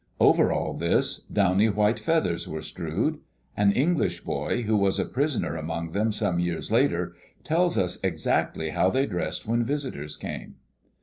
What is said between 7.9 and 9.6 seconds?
exactly how they dressed